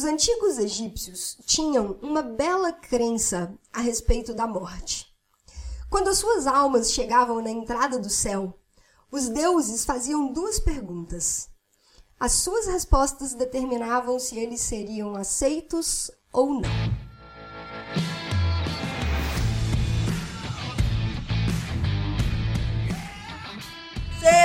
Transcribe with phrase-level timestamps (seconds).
[0.00, 5.14] Os antigos egípcios tinham uma bela crença a respeito da morte.
[5.90, 8.58] Quando as suas almas chegavam na entrada do céu,
[9.12, 11.50] os deuses faziam duas perguntas.
[12.18, 16.89] As suas respostas determinavam se eles seriam aceitos ou não.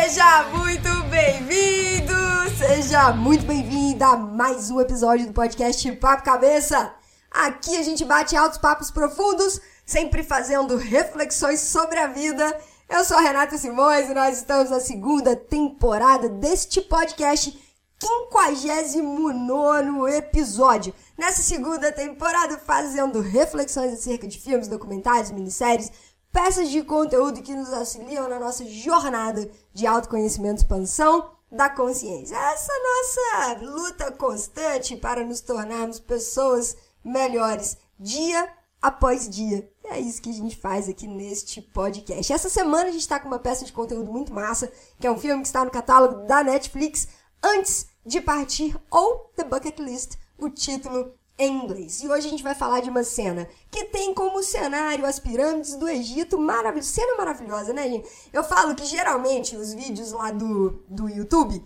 [0.06, 2.14] Seja muito bem-vindo,
[2.60, 6.94] seja muito bem-vinda a mais um episódio do podcast Papo Cabeça.
[7.32, 12.56] Aqui a gente bate altos papos profundos, sempre fazendo reflexões sobre a vida.
[12.88, 17.60] Eu sou a Renata Simões e nós estamos na segunda temporada deste podcast,
[18.00, 20.94] 59 episódio.
[21.18, 25.92] Nessa segunda temporada, fazendo reflexões acerca de filmes, documentários, minisséries,
[26.36, 32.36] peças de conteúdo que nos auxiliam na nossa jornada de autoconhecimento e expansão da consciência.
[32.36, 39.72] Essa nossa luta constante para nos tornarmos pessoas melhores dia após dia.
[39.86, 42.34] É isso que a gente faz aqui neste podcast.
[42.34, 44.70] Essa semana a gente está com uma peça de conteúdo muito massa,
[45.00, 47.08] que é um filme que está no catálogo da Netflix,
[47.42, 52.02] antes de partir, ou The Bucket List, o título em inglês.
[52.02, 55.76] E hoje a gente vai falar de uma cena que tem como cenário as pirâmides
[55.76, 58.10] do Egito, maravilhosa, cena maravilhosa, né, gente?
[58.32, 61.64] Eu falo que geralmente os vídeos lá do, do YouTube,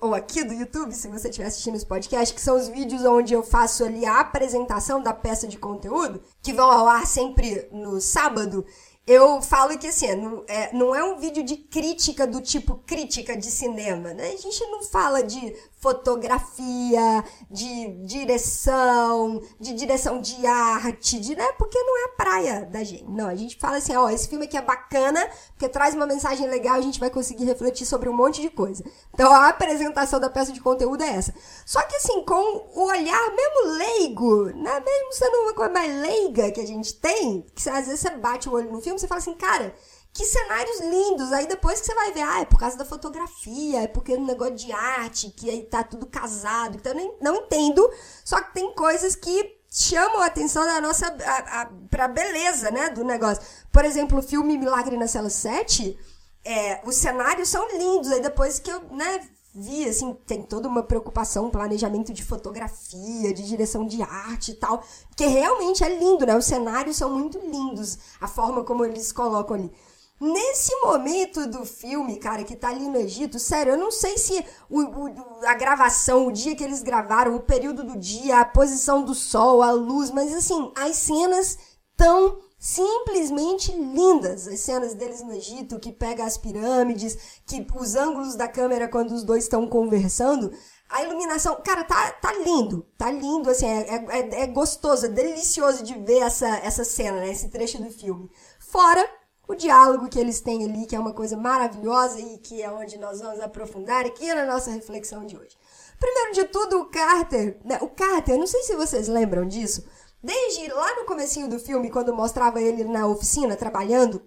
[0.00, 3.32] ou aqui do YouTube, se você estiver assistindo esse podcast, que são os vídeos onde
[3.32, 8.00] eu faço ali a apresentação da peça de conteúdo, que vão ao ar sempre no
[8.00, 8.66] sábado,
[9.06, 13.36] eu falo que assim, não é, não é um vídeo de crítica do tipo crítica
[13.36, 14.32] de cinema, né?
[14.32, 15.54] A gente não fala de
[15.86, 21.52] fotografia, de direção, de direção de arte, de, né?
[21.52, 23.04] Porque não é a praia da gente.
[23.04, 26.48] Não, a gente fala assim, ó, esse filme aqui é bacana, porque traz uma mensagem
[26.48, 28.84] legal, a gente vai conseguir refletir sobre um monte de coisa.
[29.14, 31.32] Então a apresentação da peça de conteúdo é essa.
[31.64, 34.80] Só que assim, com o olhar mesmo leigo, né?
[34.80, 38.48] Mesmo sendo uma coisa mais leiga que a gente tem, que às vezes você bate
[38.48, 39.72] o olho no filme, você fala assim, cara,
[40.16, 41.32] que cenários lindos.
[41.32, 44.16] Aí depois que você vai ver, ah, é por causa da fotografia, é porque é
[44.16, 46.76] um negócio de arte, que aí tá tudo casado.
[46.76, 47.88] Então eu nem, não entendo.
[48.24, 51.06] Só que tem coisas que chamam a atenção da nossa.
[51.06, 52.88] A, a, pra beleza, né?
[52.88, 53.42] Do negócio.
[53.70, 55.98] Por exemplo, o filme Milagre na Cela 7,
[56.44, 58.10] é, os cenários são lindos.
[58.10, 59.20] Aí depois que eu, né,
[59.54, 64.82] vi, assim, tem toda uma preocupação, planejamento de fotografia, de direção de arte e tal,
[65.14, 66.36] que realmente é lindo, né?
[66.36, 69.72] Os cenários são muito lindos, a forma como eles colocam ali.
[70.18, 74.42] Nesse momento do filme, cara, que tá ali no Egito, sério, eu não sei se
[74.70, 79.02] o, o, a gravação, o dia que eles gravaram, o período do dia, a posição
[79.02, 81.58] do sol, a luz, mas assim, as cenas
[81.94, 84.48] tão simplesmente lindas.
[84.48, 89.12] As cenas deles no Egito, que pega as pirâmides, que os ângulos da câmera quando
[89.12, 90.52] os dois estão conversando.
[90.88, 92.86] A iluminação, cara, tá, tá lindo.
[92.96, 97.30] Tá lindo, assim, é, é, é gostoso, é delicioso de ver essa, essa cena, né,
[97.30, 98.30] esse trecho do filme.
[98.58, 99.06] Fora
[99.48, 102.98] o diálogo que eles têm ali, que é uma coisa maravilhosa e que é onde
[102.98, 105.56] nós vamos aprofundar aqui na nossa reflexão de hoje.
[105.98, 107.78] Primeiro de tudo, o Carter, né?
[107.80, 109.86] O Carter, não sei se vocês lembram disso,
[110.22, 114.22] desde lá no comecinho do filme, quando mostrava ele na oficina trabalhando,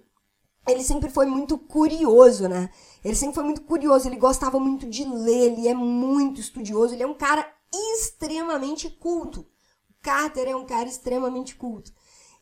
[0.68, 2.70] ele sempre foi muito curioso, né?
[3.04, 7.04] Ele sempre foi muito curioso, ele gostava muito de ler, ele é muito estudioso, ele
[7.04, 9.42] é um cara extremamente culto.
[9.90, 11.92] O Carter é um cara extremamente culto.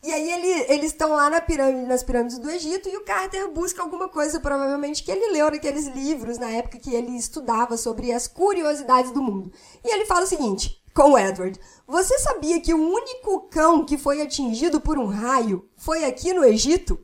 [0.03, 3.52] E aí ele, eles estão lá na pirâmide, nas pirâmides do Egito e o Carter
[3.52, 8.12] busca alguma coisa, provavelmente, que ele leu naqueles livros na época que ele estudava sobre
[8.12, 9.52] as curiosidades do mundo.
[9.84, 11.59] E ele fala o seguinte, com o Edward.
[11.88, 16.44] Você sabia que o único cão que foi atingido por um raio foi aqui no
[16.44, 17.00] Egito?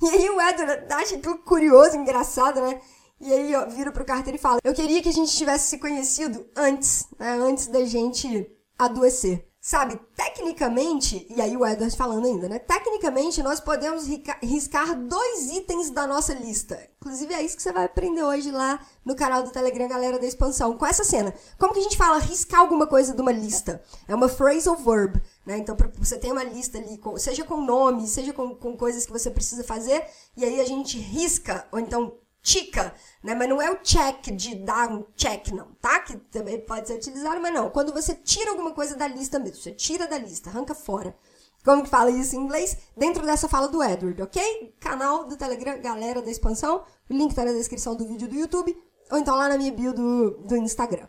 [0.00, 2.80] E aí o Edward acha aquilo curioso, engraçado, né?
[3.20, 5.78] E aí ó, vira pro Carter e fala: Eu queria que a gente tivesse se
[5.78, 7.34] conhecido antes, né?
[7.34, 9.48] Antes da gente adoecer.
[9.64, 12.58] Sabe, tecnicamente, e aí o Edward falando ainda, né?
[12.58, 14.08] Tecnicamente, nós podemos
[14.42, 16.84] riscar dois itens da nossa lista.
[17.00, 20.26] Inclusive, é isso que você vai aprender hoje lá no canal do Telegram, galera da
[20.26, 21.32] expansão, com essa cena.
[21.60, 23.80] Como que a gente fala riscar alguma coisa de uma lista?
[24.08, 25.58] É uma phrasal verb, né?
[25.58, 29.30] Então, você tem uma lista ali, seja com nome, seja com, com coisas que você
[29.30, 30.04] precisa fazer,
[30.36, 33.34] e aí a gente risca, ou então tica, né?
[33.34, 36.00] Mas não é o check de dar um check, não, tá?
[36.00, 37.70] Que também pode ser utilizado, mas não.
[37.70, 41.16] Quando você tira alguma coisa da lista mesmo, você tira da lista, arranca fora.
[41.64, 42.76] Como que fala isso em inglês?
[42.96, 44.74] Dentro dessa fala do Edward, ok?
[44.80, 46.84] Canal do Telegram, galera da expansão.
[47.08, 48.76] O link tá na descrição do vídeo do YouTube,
[49.10, 51.06] ou então lá na minha bio do, do Instagram.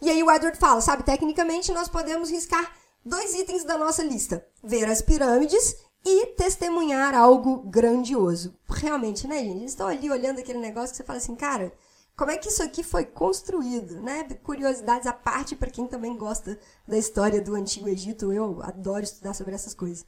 [0.00, 2.72] E aí o Edward fala, sabe, tecnicamente nós podemos riscar
[3.04, 4.44] dois itens da nossa lista.
[4.60, 8.54] Ver as pirâmides e testemunhar algo grandioso.
[8.68, 9.58] Realmente, né, gente?
[9.58, 11.72] Eles estão ali olhando aquele negócio que você fala assim, cara,
[12.16, 14.24] como é que isso aqui foi construído, né?
[14.42, 18.32] Curiosidades à parte para quem também gosta da história do Antigo Egito.
[18.32, 20.04] Eu adoro estudar sobre essas coisas.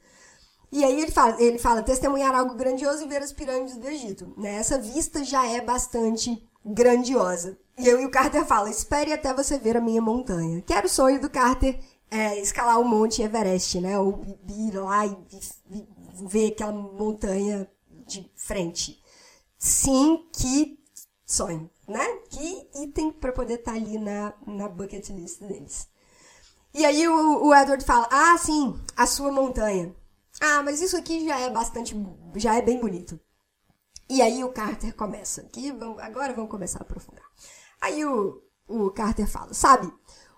[0.71, 4.33] E aí ele fala, ele fala testemunhar algo grandioso e ver as pirâmides do Egito.
[4.37, 4.55] Né?
[4.55, 7.57] Essa vista já é bastante grandiosa.
[7.77, 10.61] E eu e o Carter fala, espere até você ver a minha montanha.
[10.61, 11.79] Que era o sonho do Carter
[12.15, 13.99] é, escalar o Monte Everest, né?
[13.99, 15.17] Ou ir lá e,
[15.71, 15.87] e
[16.27, 17.69] ver aquela montanha
[18.07, 19.03] de frente.
[19.57, 20.79] Sim, que
[21.25, 22.05] sonho, né?
[22.29, 25.89] Que item para poder estar tá ali na, na bucket list deles.
[26.73, 29.93] E aí o, o Edward fala, ah, sim, a sua montanha.
[30.39, 31.95] Ah, mas isso aqui já é bastante,
[32.35, 33.19] já é bem bonito.
[34.09, 37.25] E aí o Carter começa, aqui, agora vamos começar a aprofundar.
[37.81, 39.91] Aí o, o Carter fala, sabe,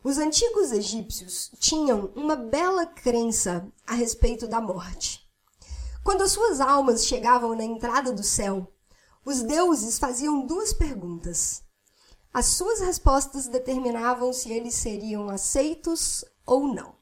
[0.04, 5.28] os antigos egípcios tinham uma bela crença a respeito da morte.
[6.04, 8.72] Quando as suas almas chegavam na entrada do céu,
[9.26, 11.62] os deuses faziam duas perguntas.
[12.34, 16.96] As suas respostas determinavam se eles seriam aceitos ou não.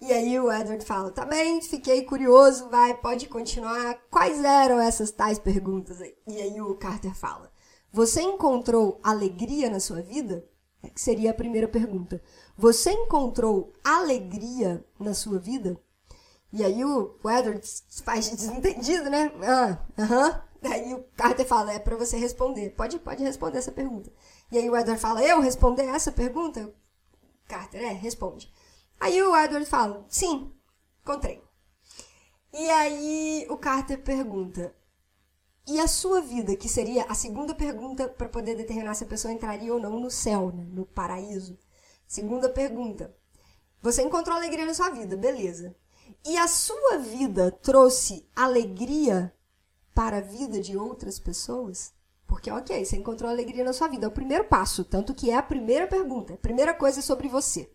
[0.00, 4.00] E aí o Edward fala: tá bem, fiquei curioso, vai, pode continuar.
[4.10, 6.00] Quais eram essas tais perguntas?
[6.00, 7.52] E aí o Carter fala:
[7.92, 10.48] Você encontrou alegria na sua vida?
[10.82, 12.22] Que seria a primeira pergunta.
[12.56, 15.78] Você encontrou alegria na sua vida?
[16.52, 17.60] E aí o, Edward
[18.04, 19.32] faz desentendido, né?
[19.42, 20.28] Ah, aham.
[20.28, 20.48] Uh -huh.
[20.62, 22.70] Aí o Carter fala, é para você responder.
[22.70, 24.12] Pode, pode responder essa pergunta.
[24.50, 26.72] E aí o Edward fala, eu responder essa pergunta?
[27.46, 28.52] Carter, é, responde.
[28.98, 30.52] Aí o Edward fala, sim,
[31.02, 31.42] encontrei.
[32.52, 34.74] E aí o Carter pergunta,
[35.68, 39.32] e a sua vida, que seria a segunda pergunta para poder determinar se a pessoa
[39.32, 41.58] entraria ou não no céu, né, no paraíso.
[42.06, 43.14] Segunda pergunta.
[43.82, 45.76] Você encontrou alegria na sua vida, beleza.
[46.26, 49.30] E a sua vida trouxe alegria
[49.94, 51.92] para a vida de outras pessoas?
[52.26, 54.06] Porque, ok, você encontrou alegria na sua vida.
[54.06, 57.70] É o primeiro passo, tanto que é a primeira pergunta, a primeira coisa sobre você.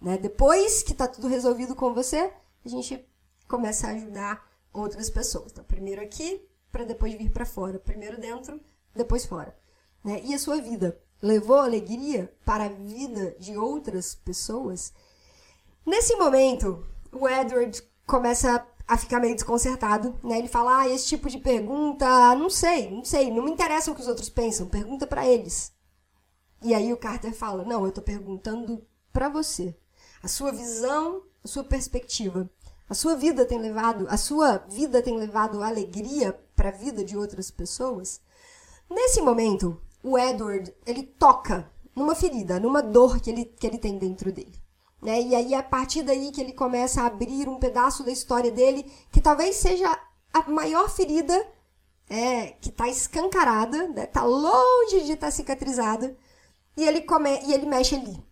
[0.00, 0.18] Né?
[0.18, 2.32] Depois que está tudo resolvido com você,
[2.64, 3.08] a gente
[3.46, 5.52] começa a ajudar outras pessoas.
[5.52, 6.44] Então, primeiro aqui,
[6.76, 7.78] para depois vir para fora.
[7.78, 8.60] Primeiro dentro,
[8.94, 9.56] depois fora.
[10.04, 10.20] Né?
[10.22, 14.92] E a sua vida levou alegria para a vida de outras pessoas?
[15.86, 20.38] Nesse momento, o Edward começa a ficar meio desconcertado, né?
[20.38, 23.94] Ele fala: "Ah, esse tipo de pergunta, não sei, não sei, não me interessa o
[23.94, 25.72] que os outros pensam, pergunta para eles".
[26.62, 29.74] E aí o Carter fala: "Não, eu tô perguntando para você.
[30.22, 32.50] A sua visão, a sua perspectiva,
[32.88, 37.16] a sua vida tem levado, a sua vida tem levado alegria para a vida de
[37.16, 38.20] outras pessoas?"
[38.90, 43.98] Nesse momento, o Edward, ele toca numa ferida, numa dor que ele, que ele tem
[43.98, 44.54] dentro dele.
[45.02, 45.20] Né?
[45.20, 48.90] E aí, a partir daí que ele começa a abrir um pedaço da história dele,
[49.10, 49.98] que talvez seja
[50.32, 51.34] a maior ferida
[52.08, 54.06] é, que está escancarada, está né?
[54.06, 56.16] Tá longe de estar tá cicatrizada,
[56.76, 58.22] e ele, come, e ele mexe ali.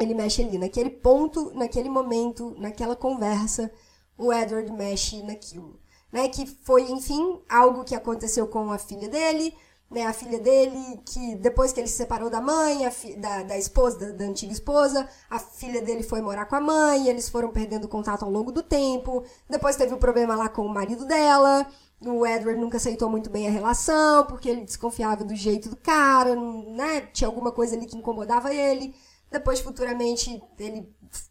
[0.00, 3.70] Ele mexe ali, naquele ponto, naquele momento, naquela conversa,
[4.16, 5.78] o Edward mexe naquilo.
[6.12, 6.28] Né?
[6.28, 9.54] Que foi, enfim, algo que aconteceu com a filha dele,
[9.90, 12.80] né, a filha dele, que depois que ele se separou da mãe,
[13.18, 17.08] da, da esposa, da, da, antiga esposa, a filha dele foi morar com a mãe,
[17.08, 19.24] eles foram perdendo contato ao longo do tempo.
[19.48, 21.66] Depois teve o um problema lá com o marido dela.
[22.00, 26.36] O Edward nunca aceitou muito bem a relação, porque ele desconfiava do jeito do cara,
[26.36, 27.00] né?
[27.12, 28.94] Tinha alguma coisa ali que incomodava ele.
[29.30, 30.88] Depois, futuramente, ele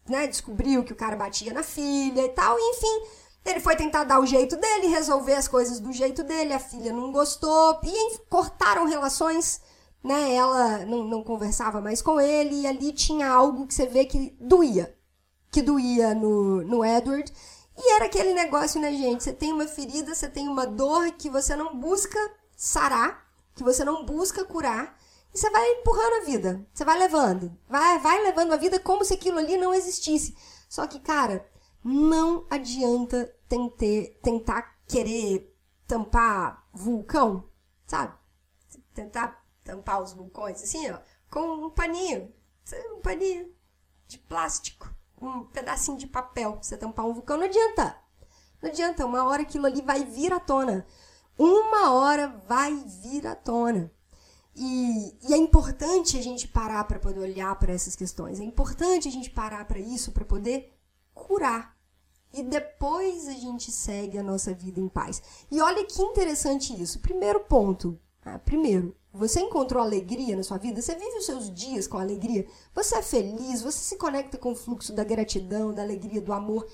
[0.08, 4.20] né, descobriu que o cara batia na filha e tal, enfim ele foi tentar dar
[4.20, 8.86] o jeito dele, resolver as coisas do jeito dele, a filha não gostou, e cortaram
[8.86, 9.60] relações,
[10.02, 10.34] né?
[10.34, 14.36] Ela não, não conversava mais com ele, e ali tinha algo que você vê que
[14.40, 14.94] doía.
[15.50, 17.32] Que doía no, no Edward.
[17.76, 19.24] E era aquele negócio, né, gente?
[19.24, 22.18] Você tem uma ferida, você tem uma dor que você não busca
[22.56, 24.98] sarar, que você não busca curar,
[25.32, 26.66] e você vai empurrando a vida.
[26.74, 27.56] Você vai levando.
[27.68, 30.34] Vai, vai levando a vida como se aquilo ali não existisse.
[30.68, 31.46] Só que, cara,
[31.82, 35.56] não adianta tenter, tentar querer
[35.86, 37.48] tampar vulcão,
[37.86, 38.14] sabe?
[38.94, 40.98] Tentar tampar os vulcões, assim, ó,
[41.30, 42.32] com um paninho,
[42.96, 43.52] um paninho
[44.06, 47.96] de plástico, um pedacinho de papel, você tampar um vulcão, não adianta.
[48.60, 50.86] Não adianta, uma hora aquilo ali vai vir à tona.
[51.38, 53.92] Uma hora vai vir à tona.
[54.54, 58.40] E, e, é importante a gente parar para poder olhar para essas questões.
[58.40, 60.76] É importante a gente parar para isso, para poder
[61.18, 61.76] curar.
[62.32, 65.22] E depois a gente segue a nossa vida em paz.
[65.50, 67.00] E olha que interessante isso.
[67.00, 67.98] Primeiro ponto.
[68.22, 68.38] Tá?
[68.38, 70.82] Primeiro, você encontrou alegria na sua vida?
[70.82, 72.46] Você vive os seus dias com alegria?
[72.74, 73.62] Você é feliz?
[73.62, 76.66] Você se conecta com o fluxo da gratidão, da alegria, do amor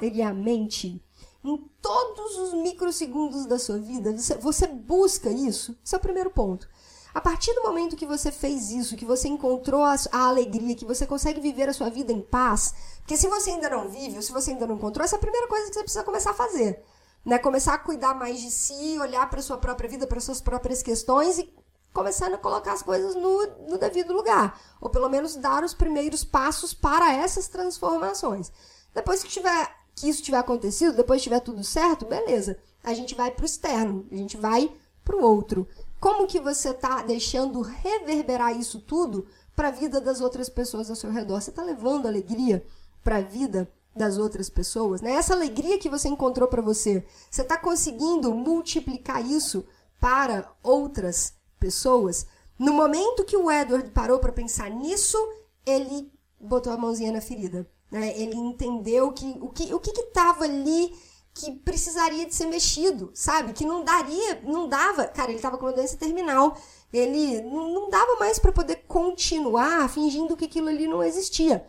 [0.00, 1.02] diariamente?
[1.42, 4.16] Em todos os microsegundos da sua vida?
[4.16, 5.76] Você, você busca isso?
[5.84, 6.68] Esse é o primeiro ponto.
[7.14, 11.06] A partir do momento que você fez isso, que você encontrou a, alegria, que você
[11.06, 14.32] consegue viver a sua vida em paz, porque se você ainda não vive, ou se
[14.32, 16.82] você ainda não encontrou, essa é a primeira coisa que você precisa começar a fazer.
[17.24, 17.38] Né?
[17.38, 21.38] Começar a cuidar mais de si, olhar para sua própria vida, para suas próprias questões
[21.38, 21.54] e
[21.92, 24.60] começando a colocar as coisas no, no devido lugar.
[24.80, 28.50] Ou pelo menos dar os primeiros passos para essas transformações.
[28.92, 32.58] Depois que, tiver, que isso tiver acontecido, depois que tiver tudo certo, beleza.
[32.82, 35.68] A gente vai para o externo, a gente vai para o outro.
[36.04, 40.96] Como que você está deixando reverberar isso tudo para a vida das outras pessoas ao
[40.96, 41.40] seu redor?
[41.40, 42.62] Você está levando alegria
[43.02, 45.00] para a vida das outras pessoas?
[45.00, 45.12] Né?
[45.12, 49.64] Essa alegria que você encontrou para você, você está conseguindo multiplicar isso
[49.98, 52.26] para outras pessoas?
[52.58, 55.16] No momento que o Edward parou para pensar nisso,
[55.64, 57.66] ele botou a mãozinha na ferida.
[57.90, 58.12] Né?
[58.20, 60.94] Ele entendeu que o que o estava ali
[61.34, 63.52] que precisaria de ser mexido, sabe?
[63.52, 65.04] Que não daria, não dava.
[65.08, 66.56] Cara, ele estava com uma doença terminal.
[66.92, 71.66] Ele não dava mais para poder continuar fingindo que aquilo ali não existia.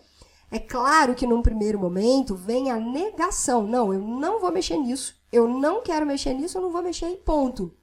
[0.51, 3.65] É claro que num primeiro momento vem a negação.
[3.65, 5.15] Não, eu não vou mexer nisso.
[5.31, 7.75] Eu não quero mexer nisso, eu não vou mexer e ponto.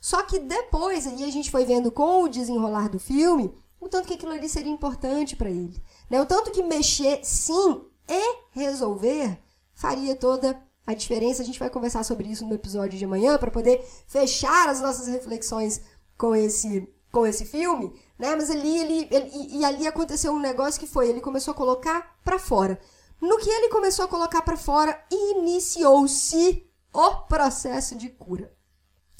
[0.00, 4.06] Só que depois, aí a gente foi vendo com o desenrolar do filme, o tanto
[4.06, 5.82] que aquilo ali seria importante para ele.
[6.08, 6.20] Né?
[6.20, 9.38] O tanto que mexer sim e resolver
[9.74, 10.62] faria toda
[10.92, 11.42] diferença.
[11.42, 15.06] A gente vai conversar sobre isso no episódio de amanhã para poder fechar as nossas
[15.06, 15.80] reflexões
[16.18, 18.34] com esse com esse filme, né?
[18.34, 22.18] Mas ali ele, ele e ali aconteceu um negócio que foi, ele começou a colocar
[22.24, 22.76] para fora.
[23.20, 28.52] No que ele começou a colocar para fora, iniciou-se o processo de cura.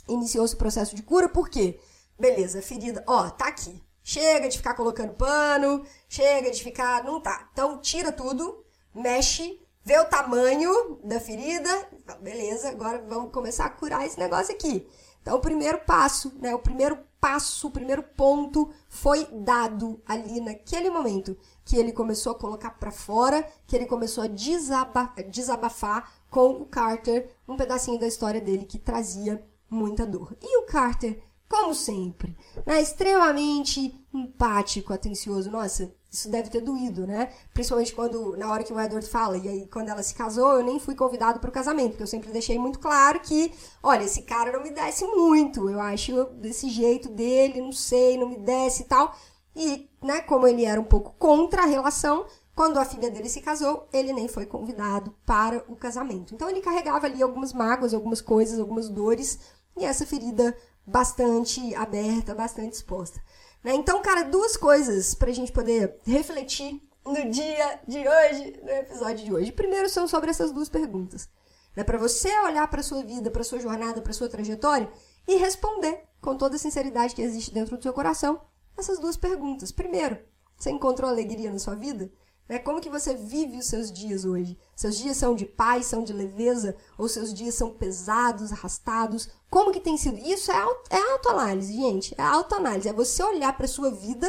[0.08, 1.78] Iniciou-se o processo de cura, por quê?
[2.18, 3.82] Beleza, ferida, ó, tá aqui.
[4.02, 7.02] Chega de ficar colocando pano, chega de ficar.
[7.04, 7.48] Não tá.
[7.52, 8.62] Então, tira tudo,
[8.94, 11.88] mexe, vê o tamanho da ferida.
[12.20, 14.88] Beleza, agora vamos começar a curar esse negócio aqui.
[15.20, 16.54] Então, o primeiro passo, né?
[16.54, 22.38] O primeiro passo, o primeiro ponto foi dado ali naquele momento que ele começou a
[22.38, 28.06] colocar para fora, que ele começou a desaba desabafar com o Carter um pedacinho da
[28.06, 30.36] história dele que trazia muita dor.
[30.42, 32.36] E o Carter como sempre,
[32.66, 32.80] né?
[32.80, 35.50] extremamente empático, atencioso.
[35.50, 37.32] Nossa, isso deve ter doído, né?
[37.52, 40.62] Principalmente quando, na hora que o Edward fala, e aí quando ela se casou, eu
[40.62, 44.22] nem fui convidado para o casamento, porque eu sempre deixei muito claro que, olha, esse
[44.22, 48.82] cara não me desce muito, eu acho desse jeito dele, não sei, não me desce
[48.82, 49.14] e tal.
[49.56, 53.40] E, né, como ele era um pouco contra a relação, quando a filha dele se
[53.40, 56.34] casou, ele nem foi convidado para o casamento.
[56.34, 59.38] Então ele carregava ali algumas mágoas, algumas coisas, algumas dores,
[59.76, 63.20] e essa ferida bastante aberta, bastante exposta.
[63.62, 63.74] Né?
[63.74, 69.24] Então, cara, duas coisas para a gente poder refletir no dia de hoje, no episódio
[69.24, 69.52] de hoje.
[69.52, 71.28] Primeiro são sobre essas duas perguntas.
[71.76, 71.82] Né?
[71.84, 74.90] Para você olhar para sua vida, para sua jornada, para sua trajetória
[75.26, 78.40] e responder com toda a sinceridade que existe dentro do seu coração
[78.76, 79.70] essas duas perguntas.
[79.72, 80.18] Primeiro,
[80.56, 82.10] você encontrou alegria na sua vida?
[82.48, 82.58] Né?
[82.58, 84.58] Como que você vive os seus dias hoje?
[84.76, 86.76] Seus dias são de paz, são de leveza?
[86.98, 89.30] Ou seus dias são pesados, arrastados?
[89.48, 90.18] Como que tem sido?
[90.18, 90.56] Isso é,
[90.90, 92.14] é autoanálise, gente.
[92.18, 92.88] É autoanálise.
[92.88, 94.28] É você olhar para sua vida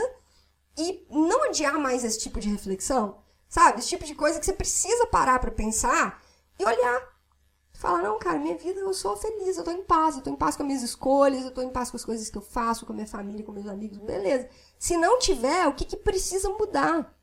[0.78, 3.18] e não adiar mais esse tipo de reflexão.
[3.50, 3.80] Sabe?
[3.80, 6.22] Esse tipo de coisa que você precisa parar para pensar
[6.60, 7.16] e olhar.
[7.74, 10.36] Falar, não, cara, minha vida eu sou feliz, eu tô em paz, eu tô em
[10.36, 12.86] paz com as minhas escolhas, eu tô em paz com as coisas que eu faço,
[12.86, 14.50] com a minha família, com meus amigos, beleza.
[14.80, 17.15] Se não tiver, o que, que precisa mudar?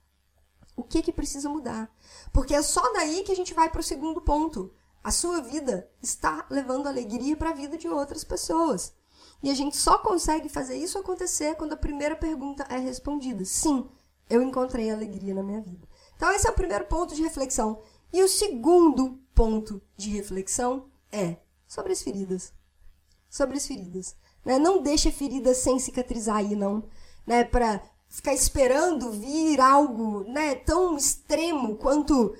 [0.77, 1.91] O que, que precisa mudar.
[2.33, 4.73] Porque é só daí que a gente vai para o segundo ponto.
[5.03, 8.95] A sua vida está levando alegria para a vida de outras pessoas.
[9.43, 13.45] E a gente só consegue fazer isso acontecer quando a primeira pergunta é respondida.
[13.45, 13.89] Sim,
[14.31, 15.89] eu encontrei alegria na minha vida.
[16.17, 17.83] Então, esse é o primeiro ponto de reflexão.
[18.13, 22.53] E o segundo ponto de reflexão é sobre as feridas.
[23.29, 24.15] Sobre as feridas.
[24.45, 24.59] Né?
[24.59, 26.85] Não deixe feridas sem cicatrizar aí, não.
[27.27, 27.45] Né?
[28.13, 32.35] Ficar esperando vir algo né, tão extremo quanto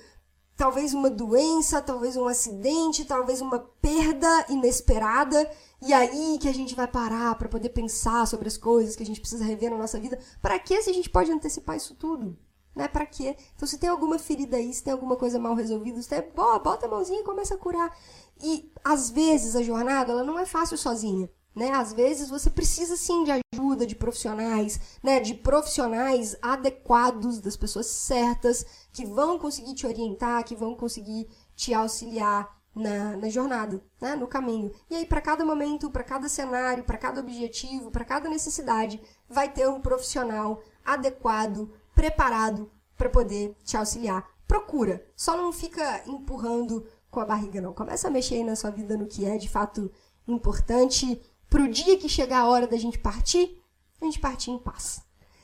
[0.55, 5.49] talvez uma doença, talvez um acidente, talvez uma perda inesperada,
[5.81, 9.05] e aí que a gente vai parar para poder pensar sobre as coisas que a
[9.05, 10.19] gente precisa rever na nossa vida.
[10.43, 12.37] Para que se a gente pode antecipar isso tudo?
[12.75, 12.87] Né?
[12.87, 13.35] Para quê?
[13.55, 16.89] Então, se tem alguma ferida aí, se tem alguma coisa mal resolvida, você bota a
[16.89, 17.95] mãozinha e começa a curar.
[18.43, 21.29] E às vezes a jornada ela não é fácil sozinha.
[21.55, 21.71] Né?
[21.71, 25.19] Às vezes você precisa sim de ajuda de profissionais, né?
[25.19, 31.73] de profissionais adequados, das pessoas certas, que vão conseguir te orientar, que vão conseguir te
[31.73, 34.15] auxiliar na, na jornada, né?
[34.15, 34.71] no caminho.
[34.89, 39.51] E aí, para cada momento, para cada cenário, para cada objetivo, para cada necessidade, vai
[39.51, 44.27] ter um profissional adequado, preparado para poder te auxiliar.
[44.47, 47.73] Procura, só não fica empurrando com a barriga, não.
[47.73, 49.91] Começa a mexer aí na sua vida no que é de fato
[50.27, 51.21] importante
[51.53, 53.61] pro dia que chegar a hora da gente partir,
[54.01, 55.03] a gente partir em paz.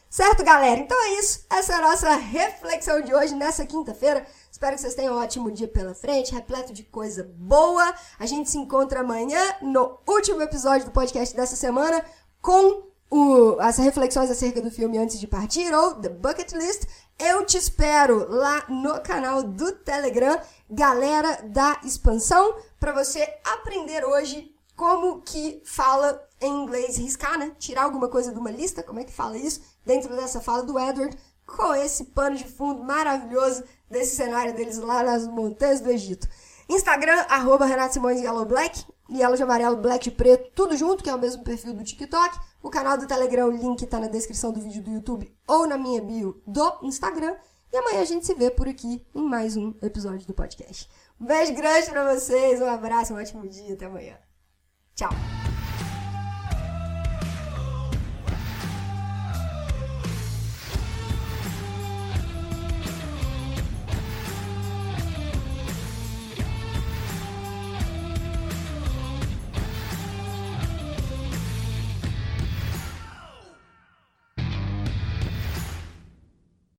[0.10, 0.80] Certo, galera?
[0.80, 1.46] Então é isso.
[1.48, 4.26] Essa é a nossa reflexão de hoje, nessa quinta-feira.
[4.52, 7.94] Espero que vocês tenham um ótimo dia pela frente, repleto de coisa boa.
[8.18, 12.04] A gente se encontra amanhã no último episódio do podcast dessa semana
[12.42, 16.88] com o, as reflexões acerca do filme antes de partir ou The Bucket List.
[17.20, 24.56] Eu te espero lá no canal do Telegram, galera da expansão, para você aprender hoje
[24.80, 27.52] como que fala em inglês riscar, né?
[27.60, 29.60] Tirar alguma coisa de uma lista, como é que fala isso?
[29.86, 35.04] Dentro dessa fala do Edward, com esse pano de fundo maravilhoso desse cenário deles lá
[35.04, 36.30] nas montanhas do Egito.
[36.70, 41.10] Instagram, arroba Renato Simões Yellow Black, Yellow de amarelo, Black de preto, tudo junto, que
[41.10, 42.40] é o mesmo perfil do TikTok.
[42.64, 45.78] O canal do Telegram, o link tá na descrição do vídeo do YouTube ou na
[45.78, 47.36] minha bio do Instagram.
[47.74, 50.90] E amanhã a gente se vê por aqui em mais um episódio do podcast.
[51.20, 54.29] Um beijo grande pra vocês, um abraço, um ótimo dia, até amanhã.
[55.00, 55.39] 小